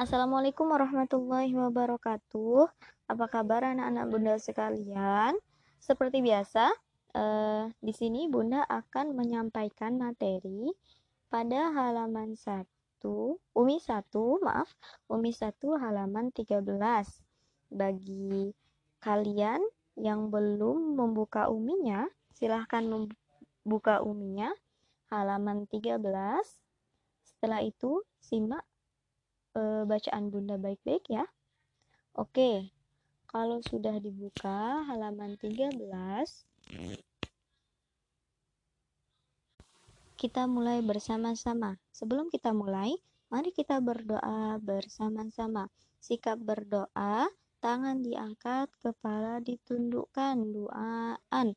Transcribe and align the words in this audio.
Assalamualaikum 0.00 0.64
warahmatullahi 0.64 1.52
wabarakatuh. 1.52 2.72
Apa 3.04 3.28
kabar 3.28 3.68
anak-anak 3.68 4.08
Bunda 4.08 4.34
sekalian? 4.40 5.36
Seperti 5.76 6.24
biasa, 6.24 6.72
eh, 7.12 7.68
di 7.84 7.92
sini 7.92 8.24
Bunda 8.24 8.64
akan 8.64 9.12
menyampaikan 9.12 10.00
materi 10.00 10.72
pada 11.28 11.68
halaman 11.76 12.32
1, 12.32 12.64
Umi 13.52 13.76
1, 13.76 14.40
maaf, 14.40 14.72
Umi 15.12 15.36
1 15.36 15.76
halaman 15.76 16.32
13. 16.32 17.20
Bagi 17.68 18.56
kalian 19.04 19.60
yang 20.00 20.32
belum 20.32 20.96
membuka 20.96 21.52
Uminya, 21.52 22.08
silahkan 22.32 22.88
membuka 22.88 24.00
Uminya 24.00 24.48
halaman 25.12 25.68
13. 25.68 26.56
Setelah 27.20 27.60
itu, 27.60 28.00
simak 28.16 28.64
e, 29.54 29.84
bacaan 29.86 30.30
Bunda 30.30 30.56
baik-baik 30.56 31.04
ya. 31.10 31.24
Oke, 32.18 32.74
kalau 33.30 33.62
sudah 33.62 33.94
dibuka 34.02 34.82
halaman 34.90 35.38
13, 35.38 35.86
kita 40.20 40.44
mulai 40.44 40.84
bersama-sama. 40.84 41.80
Sebelum 41.94 42.28
kita 42.28 42.52
mulai, 42.52 42.92
mari 43.32 43.54
kita 43.54 43.80
berdoa 43.80 44.60
bersama-sama. 44.60 45.70
Sikap 46.02 46.36
berdoa, 46.42 47.30
tangan 47.64 48.04
diangkat, 48.04 48.68
kepala 48.84 49.40
ditundukkan, 49.40 50.36
doaan. 50.52 51.56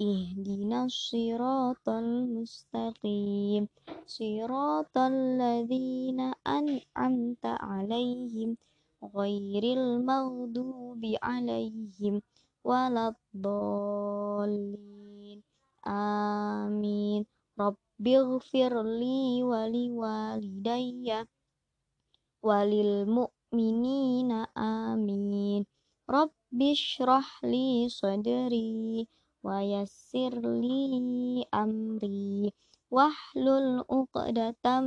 اهدنا 0.00 0.84
الصراط 0.84 1.88
المستقيم. 1.88 3.68
صراط 4.06 4.98
الذين 4.98 6.20
أنعمت 6.46 7.44
عليهم 7.44 8.56
غير 9.16 9.64
المغضوب 9.64 11.00
عليهم 11.22 12.22
ولا 12.64 13.14
الضالين. 13.34 14.76
آمين. 15.86 17.26
رب 17.60 18.06
اغفر 18.06 18.82
لي 18.82 19.42
ولوالدي 19.42 21.24
وللمؤمنين. 22.42 24.32
آمين. 24.56 25.66
رب 26.10 26.60
اشرح 26.62 27.44
لي 27.44 27.88
صدري 27.88 29.08
yassirli 29.62 31.46
amri 31.52 32.50
wahlul 32.90 33.82
'uqdatam 33.86 34.84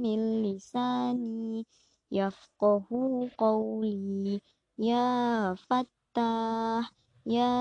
min 0.00 0.44
lisani 0.44 1.64
yafqahu 2.10 3.30
qawli 3.36 4.40
ya 4.80 5.08
fattah 5.68 6.88
ya 7.24 7.52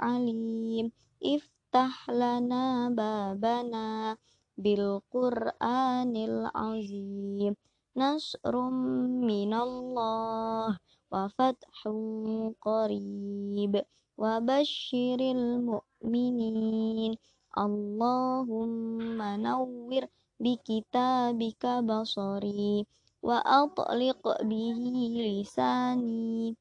alim 0.00 0.90
iftah 1.20 1.94
lana 2.10 2.90
babana 2.90 4.16
bil 4.58 5.00
qur'anil 5.12 6.50
azim 6.50 7.54
nasrum 7.92 8.76
minallah 9.22 10.76
wa 11.12 11.22
fathun 11.36 12.56
qarib 12.56 13.84
وبشر 14.18 15.20
المؤمنين 15.20 17.12
اللهم 17.58 19.18
نور 19.22 20.02
بكتابك 20.40 21.64
بصري 21.66 22.86
وأطلق 23.22 24.42
به 24.42 24.78
لساني 25.16 26.56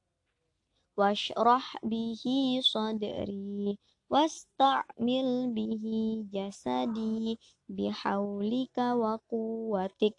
واشرح 0.97 1.65
به 1.83 2.23
صدري 2.61 3.77
واستعمل 4.11 5.29
به 5.55 5.85
جسدي 6.33 7.39
بحولك 7.69 8.77
وقوتك 8.77 10.15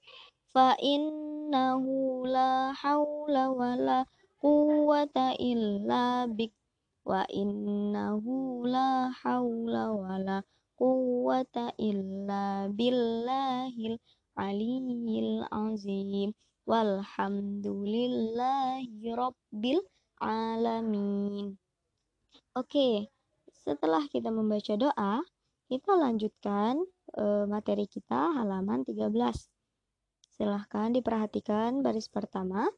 فإنه 0.52 1.84
لا 2.26 2.72
حول 2.72 3.36
ولا 3.46 4.06
قوة 4.42 5.16
إلا 5.40 6.26
بك 6.26 6.61
wa 7.02 7.26
la 7.26 8.14
quwwata 8.22 8.22
illa 8.30 8.32
bik 8.32 8.48
wa 8.62 8.62
innahu 8.62 8.62
la 10.26 10.38
quwwata 10.78 11.74
illa 11.78 12.68
billahil 12.70 13.98
aliyil 14.38 15.42
azim 15.50 16.30
walhamdulillahi 16.66 19.14
rabbil 19.14 19.80
alamin 20.22 21.58
Oke, 22.52 23.08
setelah 23.48 24.04
kita 24.12 24.28
membaca 24.28 24.76
doa, 24.76 25.24
kita 25.72 25.96
lanjutkan 25.96 26.84
e, 27.16 27.48
materi 27.48 27.88
kita 27.88 28.28
halaman 28.36 28.84
13. 28.84 29.08
Silahkan 30.36 30.92
diperhatikan 30.92 31.80
baris 31.80 32.12
pertama. 32.12 32.68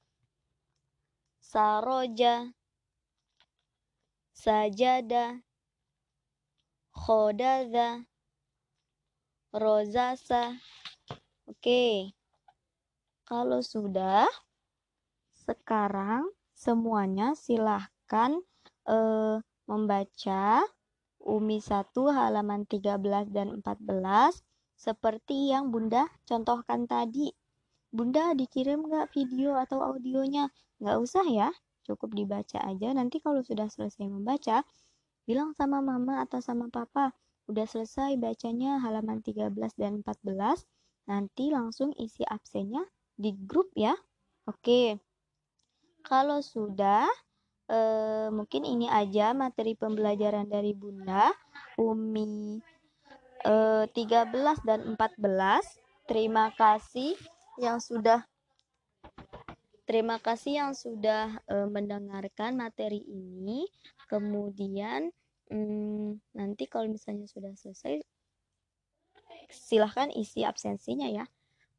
saroja 1.42 2.54
sajada 4.34 5.42
khodada 6.94 8.06
rozasa 9.54 10.58
oke. 11.46 12.14
Kalau 13.28 13.60
sudah 13.60 14.47
sekarang 15.48 16.28
semuanya 16.52 17.32
silahkan 17.40 18.44
eh, 18.84 19.40
membaca 19.64 20.44
Umi 21.24 21.64
1 21.64 21.96
halaman 22.12 22.68
13 22.68 23.32
dan 23.32 23.64
14 23.64 24.44
seperti 24.76 25.56
yang 25.56 25.72
Bunda 25.72 26.12
contohkan 26.28 26.84
tadi. 26.84 27.32
Bunda 27.88 28.36
dikirim 28.36 28.84
nggak 28.84 29.16
video 29.16 29.56
atau 29.56 29.80
audionya? 29.80 30.52
Nggak 30.84 30.98
usah 31.00 31.26
ya, 31.26 31.50
cukup 31.88 32.12
dibaca 32.12 32.60
aja 32.68 32.92
nanti 32.92 33.24
kalau 33.24 33.40
sudah 33.40 33.72
selesai 33.72 34.12
membaca 34.12 34.68
bilang 35.24 35.56
sama 35.56 35.80
mama 35.80 36.24
atau 36.24 36.44
sama 36.44 36.68
papa 36.68 37.16
udah 37.48 37.64
selesai 37.64 38.20
bacanya 38.20 38.84
halaman 38.84 39.24
13 39.24 39.56
dan 39.80 40.04
14 40.04 40.68
nanti 41.08 41.48
langsung 41.48 41.96
isi 41.96 42.28
absennya 42.28 42.84
di 43.16 43.32
grup 43.32 43.72
ya 43.72 43.96
oke 44.44 45.00
kalau 46.08 46.40
sudah 46.40 47.04
eh, 47.68 48.32
mungkin 48.32 48.64
ini 48.64 48.88
aja 48.88 49.36
materi 49.36 49.76
pembelajaran 49.76 50.48
dari 50.48 50.72
bunda 50.72 51.36
Umi 51.76 52.64
eh, 53.44 53.86
13 53.92 54.64
dan 54.64 54.96
14 54.96 56.08
terima 56.08 56.56
kasih 56.56 57.14
yang 57.60 57.84
sudah 57.84 58.24
Terima 59.88 60.20
kasih 60.20 60.52
yang 60.60 60.72
sudah 60.76 61.40
uh, 61.48 61.64
mendengarkan 61.72 62.60
materi 62.60 63.00
ini. 63.08 63.72
Kemudian 64.12 65.16
um, 65.48 66.20
nanti 66.36 66.68
kalau 66.68 66.92
misalnya 66.92 67.24
sudah 67.24 67.56
selesai, 67.56 68.04
silahkan 69.48 70.12
isi 70.12 70.44
absensinya 70.44 71.08
ya. 71.08 71.24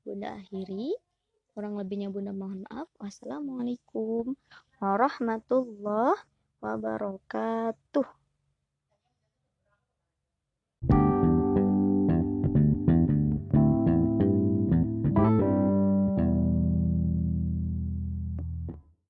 Bunda 0.09 0.41
akhiri. 0.41 0.97
Kurang 1.59 1.75
lebihnya 1.75 2.07
Bunda 2.07 2.31
mohon 2.31 2.63
maaf. 2.71 2.87
Wassalamualaikum 3.03 4.31
warahmatullahi 4.79 6.23
wabarakatuh. 6.63 8.18